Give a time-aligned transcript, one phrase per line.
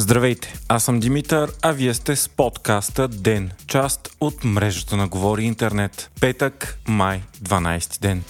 [0.00, 5.44] Здравейте, аз съм Димитър, а вие сте с подкаста ДЕН, част от мрежата на Говори
[5.44, 6.10] Интернет.
[6.20, 8.22] Петък, май, 12 ден.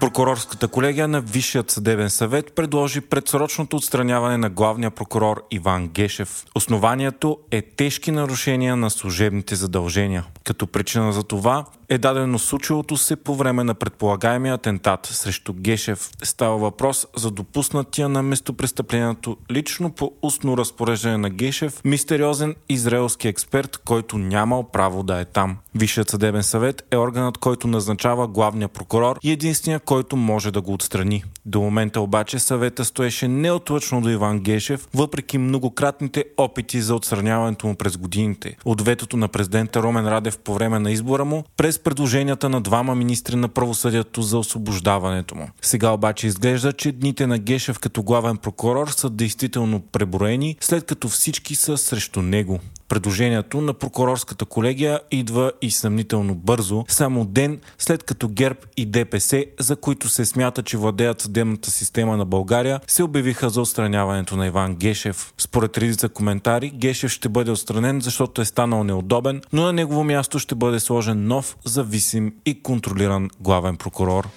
[0.00, 6.44] Прокурорската колегия на Висшият съдебен съвет предложи предсрочното отстраняване на главния прокурор Иван Гешев.
[6.54, 10.24] Основанието е тежки нарушения на служебните задължения.
[10.44, 16.10] Като причина за това е дадено случилото се по време на предполагаемия атентат срещу Гешев.
[16.22, 23.76] Става въпрос за допуснатия на местопрестъплението лично по устно разпореждане на Гешев мистериозен израелски експерт,
[23.76, 25.56] който нямал право да е там.
[25.74, 30.72] Висшият съдебен съвет е органът, който назначава главния прокурор и единствения, който може да го
[30.72, 31.24] отстрани.
[31.46, 37.74] До момента обаче съвета стоеше неотлъчно до Иван Гешев, въпреки многократните опити за отстраняването му
[37.74, 38.56] през годините.
[38.64, 42.94] От ветото на президента Ромен Радев по време на избора му, през предложенията на двама
[42.94, 45.48] министри на правосъдието за освобождаването му.
[45.62, 51.08] Сега обаче изглежда, че дните на Гешев като главен прокурор са действително преброени, след като
[51.08, 52.60] всички са срещу него.
[52.90, 59.44] Предложението на прокурорската колегия идва и съмнително бързо, само ден след като ГЕРБ и ДПС,
[59.60, 64.46] за които се смята, че владеят съдебната система на България, се обявиха за отстраняването на
[64.46, 65.32] Иван Гешев.
[65.38, 70.38] Според редица коментари, Гешев ще бъде отстранен, защото е станал неудобен, но на негово място
[70.38, 74.28] ще бъде сложен нов, зависим и контролиран главен прокурор.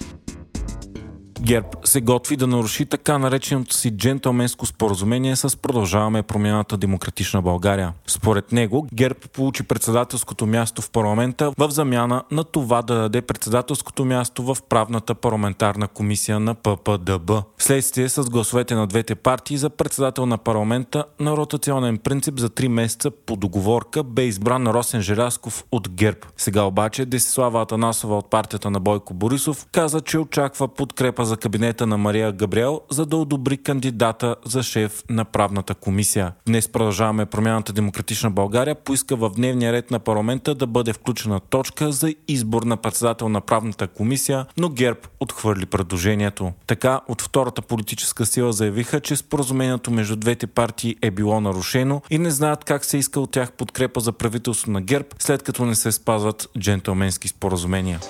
[1.44, 7.92] ГЕРБ се готви да наруши така нареченото си джентълменско споразумение с продължаваме промяната Демократична България.
[8.06, 14.04] Според него ГЕРБ получи председателското място в парламента в замяна на това да даде председателското
[14.04, 17.32] място в правната парламентарна комисия на ППДБ.
[17.64, 22.68] Следствие с гласовете на двете партии за председател на парламента на ротационен принцип за 3
[22.68, 26.18] месеца по договорка бе избран Росен Желясков от ГЕРБ.
[26.36, 31.86] Сега обаче Десислава Атанасова от партията на Бойко Борисов каза, че очаква подкрепа за кабинета
[31.86, 36.32] на Мария Габриел, за да одобри кандидата за шеф на правната комисия.
[36.46, 41.92] Днес продължаваме промяната Демократична България, поиска в дневния ред на парламента да бъде включена точка
[41.92, 46.52] за избор на председател на правната комисия, но ГЕРБ отхвърли предложението.
[46.66, 52.18] Така от втората политическа сила заявиха, че споразумението между двете партии е било нарушено и
[52.18, 55.74] не знаят как се иска от тях подкрепа за правителство на ГЕРБ, след като не
[55.74, 58.00] се спазват джентълменски споразумения.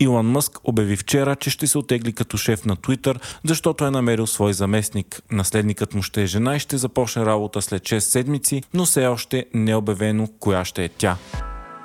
[0.00, 4.26] Илон Мъск обяви вчера, че ще се отегли като шеф на Twitter, защото е намерил
[4.26, 5.22] свой заместник.
[5.30, 9.46] Наследникът му ще е жена и ще започне работа след 6 седмици, но все още
[9.54, 11.16] не е обявено коя ще е тя.